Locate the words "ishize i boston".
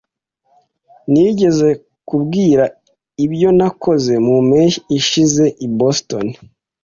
4.99-6.27